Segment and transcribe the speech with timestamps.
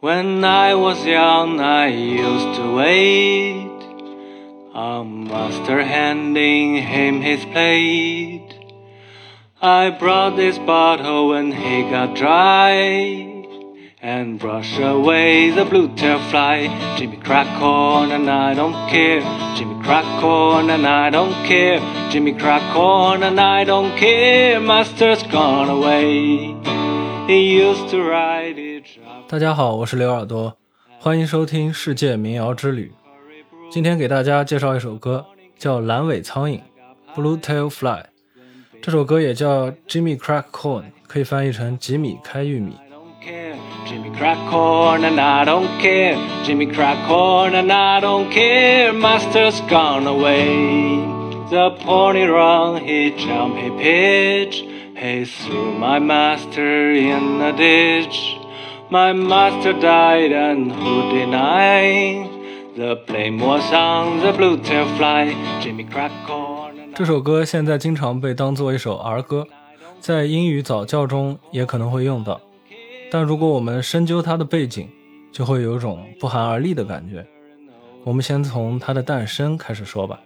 [0.00, 3.80] When I was young, I used to wait.
[4.72, 8.48] A master handing him his plate.
[9.60, 12.70] I brought this bottle when he got dry.
[14.00, 16.96] And brush away the blue tail fly.
[16.96, 19.20] Jimmy crack corn and I don't care.
[19.58, 21.78] Jimmy crack corn and I don't care.
[22.10, 24.60] Jimmy crack corn and I don't care.
[24.60, 26.56] Master's gone away.
[27.26, 28.59] He used to ride.
[29.30, 30.56] 大家好，我是刘耳朵，
[30.98, 32.90] 欢迎收听世界民谣之旅。
[33.70, 35.24] 今天给大家介绍一首歌，
[35.56, 36.58] 叫《蓝尾苍蝇》
[37.14, 38.06] （Blue Tail Fly）。
[38.82, 42.74] 这首歌也叫 Jimmy Crack Corn，可以翻译成吉米开玉米。
[43.86, 46.16] Jimmy crack corn and I don't care.
[46.44, 48.92] Jimmy crack corn and I don't care.
[48.92, 51.06] Master's gone away.
[51.50, 54.64] The pony run, he jump, he pitch.
[54.96, 58.39] He threw my master in a ditch.
[58.90, 62.28] My master died and who denied?
[62.76, 65.32] The blame was on the blue tail fly.
[65.62, 69.46] Jimmy crack corn and 这首歌现在经常被当做一首儿歌，
[70.00, 72.40] 在英语早教中也可能会用到。
[73.12, 74.88] 但如果我们深究它的背景，
[75.30, 77.24] 就会有种不寒而栗的感觉。
[78.02, 80.18] 我们先从它的诞生开始说吧。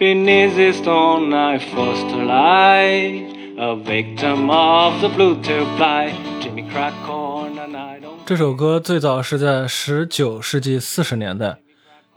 [0.00, 3.37] Beneath stone I forced to lie.
[3.60, 6.12] A victim of the blue tail fly.
[6.40, 11.58] Jimmy crack corn and I don't 这首歌最早是在19世纪40年代，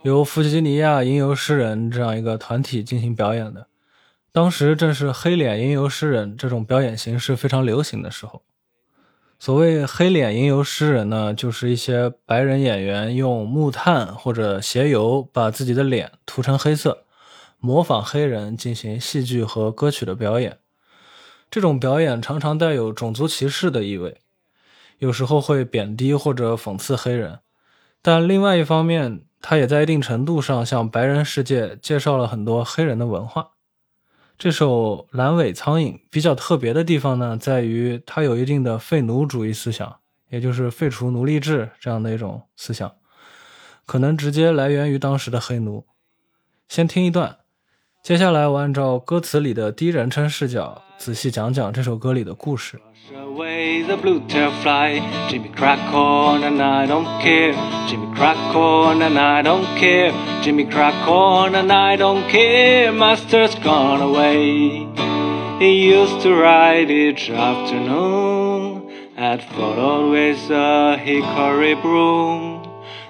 [0.02, 3.66] 由弗吉尼亚吟游诗人这样一个团体进行表演的。
[4.30, 8.42] 当时正是黑脸吟游诗人这种表演形式非常流行的时候。
[9.40, 17.02] 所谓黑脸吟游诗人呢，就是一些白人演员用木炭或者鞋油把自己的脸涂成黑色，
[17.58, 20.58] 模仿黑人进行戏剧和歌曲的表演。
[21.52, 24.22] 这种表演常常带有种族歧视的意味，
[25.00, 27.40] 有时候会贬低或者讽刺黑人，
[28.00, 33.50] 但另外一方面，它也在一定程度上向白人世界介绍了很多黑人的文化。
[34.38, 39.96] 这首《蓝尾苍蝇》比较特别的地方呢，在于它有一定的废奴主义思想，
[40.30, 42.90] 也就是废除奴隶制这样的一种思想，
[43.84, 45.84] 可能直接来源于当时的黑奴。
[46.66, 47.40] 先听一段，
[48.02, 52.78] 接下来我按照歌词里的第一人称视角，仔细讲讲这首歌里的故事。
[53.10, 55.00] brush away the blue tail fly.
[55.28, 57.54] Jimmy crack corn and I don't care.
[57.88, 60.12] Jimmy crack corn and I don't care.
[60.44, 62.92] Jimmy crack corn and I don't care.
[62.92, 64.86] Master's gone away.
[65.58, 72.62] He used to ride each afternoon at followed with a hickory broom.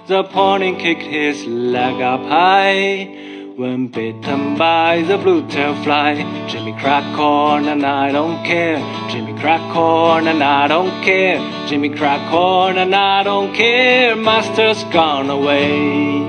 [0.07, 6.25] The pony kicked his leg up high when bitten by the blue tail fly.
[6.47, 8.79] Jimmy crack corn and I don't care.
[9.09, 11.39] Jimmy crack corn and I don't care.
[11.67, 14.15] Jimmy crack corn and I don't care.
[14.15, 16.23] Master's gone away.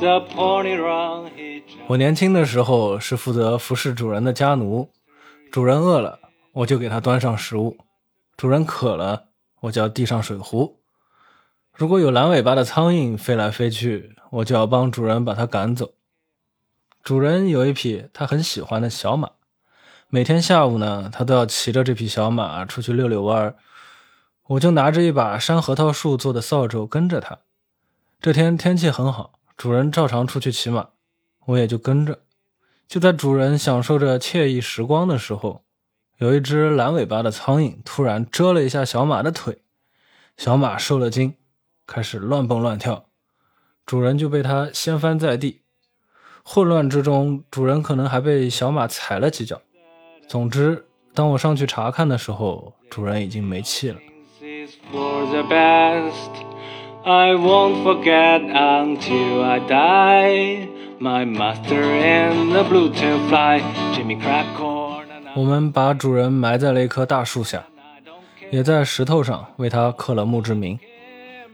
[0.00, 1.30] The pony run.
[1.86, 4.88] 我年轻的时候是负责服侍主人的家奴，
[5.50, 6.20] 主人饿了，
[6.52, 7.76] 我就给他端上食物；
[8.36, 9.24] 主人渴了，
[9.60, 10.76] 我就要递上水壶。
[11.74, 15.90] 如果有蓝尾巴的苍蝇飞来飞去，我就要帮主人把它赶走。
[17.02, 19.30] 主人有一匹他很喜欢的小马，
[20.08, 23.56] 每天下午呢，他都要骑着这匹小马出去遛遛弯儿。
[24.48, 27.38] 我就拿着一把山核桃树做的扫帚跟着他。
[28.20, 30.88] 这天天气很好，主人照常出去骑马，
[31.46, 32.20] 我也就跟着。
[32.86, 35.64] 就在主人享受着惬意时光的时候，
[36.18, 39.62] 有一只蓝尾巴的苍蝇突然蛰了一下小马的腿，
[40.36, 41.34] 小马受了惊，
[41.86, 43.06] 开始乱蹦乱跳，
[43.86, 45.62] 主人就被它掀翻在地。
[46.44, 49.60] 混乱之中，主人可能还被小马踩了几脚。
[50.26, 53.98] 总之，当我上去查看的时候，主人已经没气了。
[65.34, 67.64] 我们把主人埋在了一棵大树下，
[68.50, 70.78] 也在石头上为他刻了墓志铭。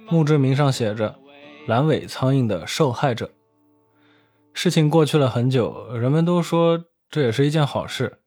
[0.08, 1.14] 墓志铭上写着
[1.66, 3.30] “蓝尾苍蝇的受害者”。
[4.56, 8.20] 事情过去了很久，人们都说这也是一件好事，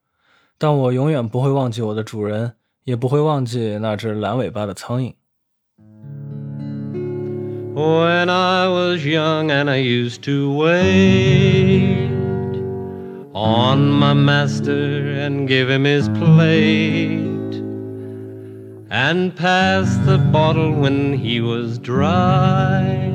[0.60, 2.54] 但我永远不会忘记我的主人，
[2.84, 5.16] 也不会忘记那只蓝尾巴的苍蝇。
[7.74, 12.12] When I was young and I used to wait
[13.34, 17.64] on my master and give him his plate
[18.92, 23.09] and pass the bottle when he was dry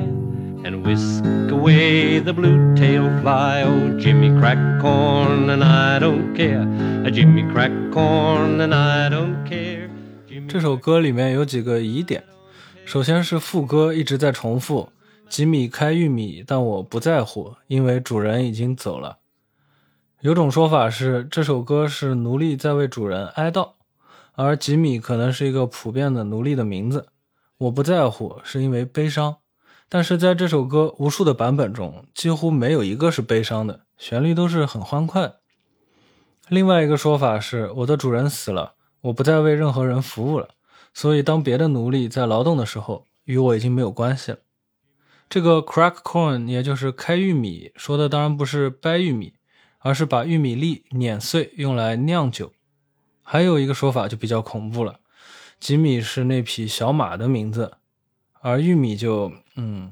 [0.64, 3.62] and whisk away the blue tail fly.
[3.62, 6.64] Oh, Jimmy crack corn and I don't care.
[7.12, 9.88] Jimmy crack corn and I don't care.
[10.48, 12.24] 这首歌里面有几个疑点，
[12.84, 14.90] 首先是副歌一直在重复
[15.28, 19.18] “吉米开玉米，但我不在乎，因为主人已经走了”。
[20.20, 23.72] 有种说法是这首歌是奴隶在为主人哀悼，
[24.32, 27.08] 而吉米可能是一个普遍的奴隶的名字。
[27.58, 29.36] 我不在乎是因为悲伤，
[29.88, 35.34] 但是在这首歌无数的版本中，几乎没有一个是悲伤的，旋律都是很欢快。
[36.48, 38.74] 另外一个说法是我的主人死了。
[39.02, 40.48] 我不再为任何人服务了，
[40.94, 44.38] 所以当别的奴隶在劳动的时候，与我已经没有关系了。
[45.28, 49.34] 这个 crack corn 也就是开玉米，说的当然不是掰玉米，
[49.80, 52.52] 而是把玉米粒碾碎用来酿酒。
[53.22, 55.00] 还有一个说法就比较恐怖了，
[55.60, 57.72] 吉米是那匹小马的名字，
[58.44, 59.90] 而玉米就嗯，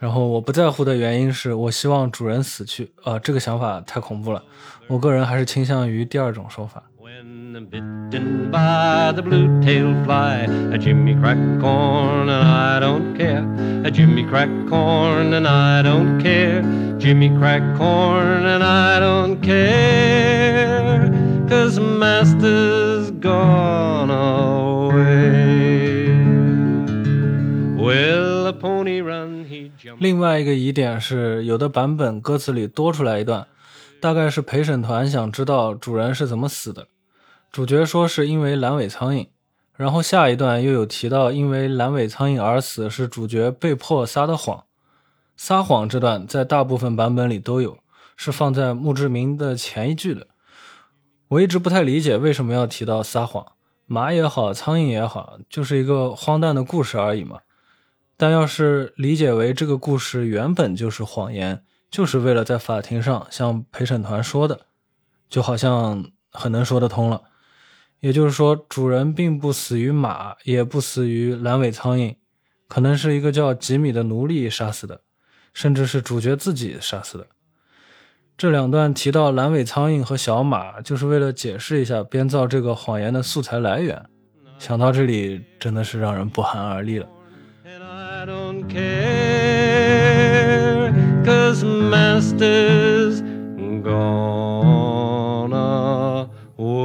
[0.00, 4.42] 然后我不在乎的原因是我希望主人死去啊，这个想法太恐怖了，
[4.88, 6.82] 我个人还是倾向于第二种说法。
[7.70, 10.46] bitten by the blue-tailed fly.
[10.72, 13.44] A Jimmy crack corn and I don't care.
[13.84, 16.62] A Jimmy crack corn and I don't care.
[16.98, 21.10] Jimmy crack corn and I don't care.
[21.48, 24.59] Cause master's gone away.
[30.00, 33.46] 另外一个疑点是，有的版本歌词里多出来一段，
[34.00, 36.88] 大概是陪审团想知道主人是怎么死的。
[37.52, 39.28] 主角说是因为阑尾苍蝇，
[39.76, 44.64] 然后下一段又有提到因为阑尾苍蝇而死是主角被迫撒的谎。
[45.36, 47.76] 撒谎这段在大部分版本里都有，
[48.16, 50.28] 是放在墓志铭的前一句的。
[51.28, 53.44] 我一直不太理解为什么要提到撒谎，
[53.84, 57.40] 马也好，苍蝇也好，就是一个荒诞的故事而已嘛。
[58.20, 64.66] 但要是理解为这个故事原本就是谎言，就是为了在法庭上向陪审团说的，
[65.30, 67.22] 就好像很能说得通了。
[68.00, 72.16] 也就是说，主人并不死于马，也不死于阑尾苍蝇，
[72.68, 75.00] 可能是一个叫吉米的奴隶杀死的，
[75.54, 77.26] 甚至是主角自己杀死的。
[78.36, 84.04] 这两段提到阑尾苍蝇和小马，就是为了解释一下编造这个谎言的素材来源。
[84.58, 87.08] 想到这里，真的是让人不寒而栗了。
[88.72, 88.80] Care
[91.24, 93.20] cause master's
[93.82, 96.78] gone away。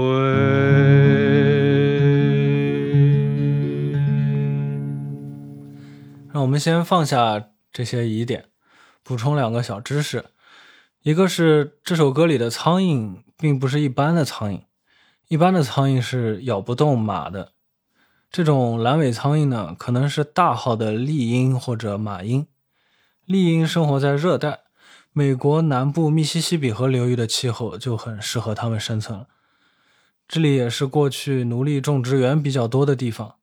[6.32, 8.46] 让我们先放下这些疑点，
[9.04, 10.26] 补充两个小知识。
[11.04, 14.62] 一个是这首歌里的苍蝇并不是一般的苍蝇，
[15.28, 17.52] 一般的苍蝇是咬不动马的。
[18.36, 22.46] 这种蓝尾苍蝇呢，可能是大号的丽鹰或者马鹰。
[23.24, 24.60] 丽鹰生活在热带，
[25.14, 29.28] 美国南部密西西比河流域的气候就很适合它们生存了。
[30.28, 33.36] 这里也是过去奴隶种植园比较多的地方。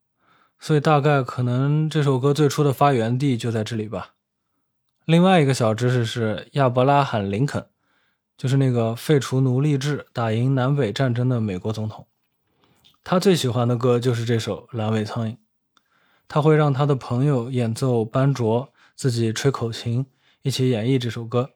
[0.60, 4.10] 所以大概可能这首歌最初的发源地就在这里吧。
[5.06, 7.64] 另外一个小知识是亚伯拉罕·林肯，
[8.36, 12.06] 就是那个废除奴隶制、打赢南北战争的美国总统。
[13.04, 15.32] 他最喜欢的歌就是这首《阑尾苍蝇》。
[16.28, 20.06] 他会让他的朋友演奏班卓，自己吹口琴，
[20.42, 21.50] 一起演绎这首歌，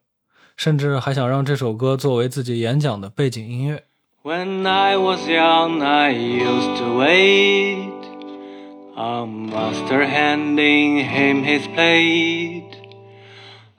[0.56, 3.84] 甚至还想让这首歌作为自己演讲的背景音乐。
[4.22, 7.92] When I was young, I used to wait.
[8.96, 12.64] A master handing him his plate.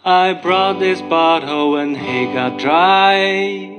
[0.03, 3.76] I brought this bottle when he got dry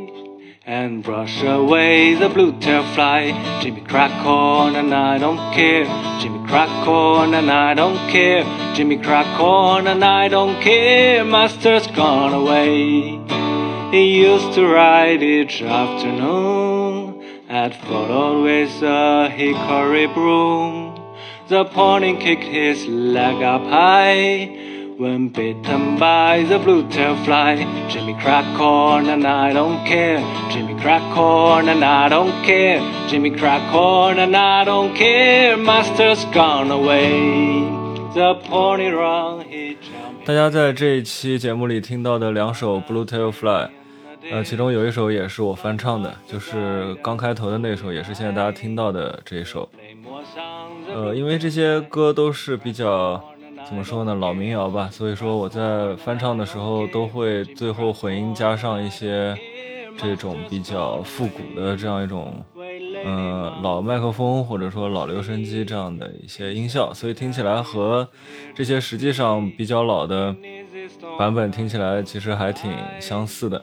[0.69, 3.33] and brush away the blue tail fly.
[3.63, 5.87] Jimmy crack corn and I don't care.
[6.21, 8.45] Jimmy crack corn and I don't care.
[8.75, 11.25] Jimmy crack corn and I don't care.
[11.25, 13.19] Master's gone away.
[13.93, 21.01] He used to ride each afternoon at followed with a hickory broom.
[21.49, 27.65] The pony kicked his leg up high when bitten by the blue-tail fly.
[27.89, 30.21] Jimmy crack corn and I don't care.
[30.51, 32.81] Jimmy crack corn and I don't care.
[33.09, 35.57] Jimmy crack corn and I don't care.
[35.57, 37.63] Master's gone away.
[38.13, 40.27] The pony run he jumped.
[40.27, 43.67] 大家在这一期节目里听到的两首《Blue Tail Fly》，
[44.33, 49.69] 呃，其中有一首也是我翻唱的，就是刚开头的那首，也是现在大家听到的这一首。
[50.93, 53.23] 呃，因为这些歌都是比较
[53.69, 59.37] 怎么说呢，老民谣吧，所以说我在翻唱的时候都会最后混音加上一些
[59.99, 62.33] 这种比较复古的这样一种，
[63.05, 68.09] 嗯，老麦克风或者说老留声机这样的一些音效，所以听起来和
[68.55, 70.35] 这些实际上比较老的
[71.19, 73.63] 版本听起来其实还挺相似的。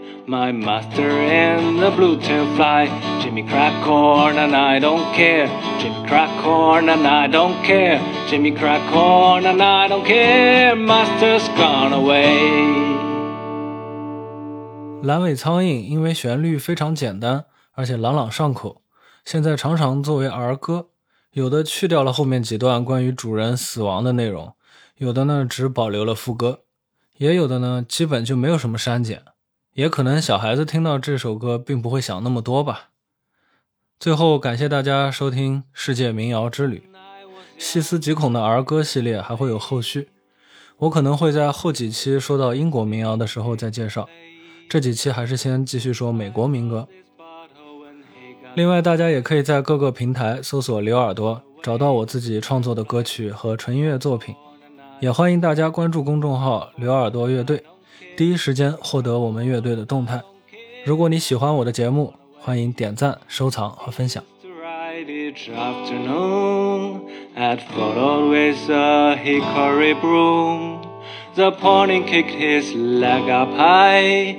[0.31, 2.87] My master and the blue tail fly.
[3.21, 5.49] Jimmy crack corn and I don't care.
[5.77, 7.99] Jimmy crack corn and I don't care.
[8.29, 10.73] Jimmy crack corn and I don't care.
[10.73, 12.31] Master's gone away.
[15.03, 18.83] 蓝尾苍蝇因为旋律非常简单，而且朗朗上口，
[19.25, 20.87] 现在常常作为儿歌。
[21.33, 24.53] 有的去掉了后面几段关于主人死亡的内容，
[24.95, 26.61] 有的呢只保留了副歌，
[27.17, 29.23] 也有的呢基本就没有什么删减。
[29.73, 32.89] 也可能小孩子听到这首歌并不会想那么多吧。
[33.99, 36.83] 最后感谢大家收听《世界民谣之旅》，
[37.57, 40.09] 细思极恐的儿歌系列还会有后续，
[40.77, 44.09] 我可能会在后几期说到英国民谣的时候再介绍。
[44.67, 46.87] 这几期还是先继续说美国民歌。
[48.55, 54.35] 另外，大家也可以在各个平台搜索“刘耳朵”，找到我自己创作的歌曲和纯音乐作品。
[54.99, 57.63] 也欢迎大家关注公众号“刘耳朵乐队”。
[58.16, 60.22] 第一时间获得我们乐队的动态。
[60.84, 64.22] 如果你喜欢我的节目，欢迎点赞、收藏和分享。
[65.36, 67.02] each afternoon
[67.36, 70.82] at followed with a hickory broom.
[71.34, 74.32] The pony kicked his leg up high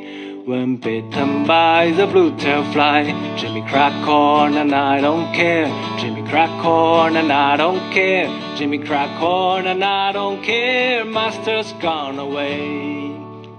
[0.45, 3.13] when bitten by the blue-tailed fly.
[3.37, 5.69] Jimmy crack corn and I don't care.
[5.99, 8.29] Jimmy crack corn and I don't care.
[8.55, 11.05] Jimmy crack corn and I don't care.
[11.05, 13.10] Master's gone away.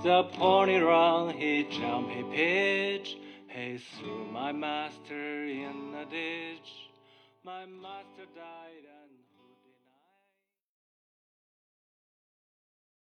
[0.03, 3.15] The pony run, he jump, he pitch.
[3.47, 6.89] He threw my master in a ditch.
[7.45, 8.82] My master died.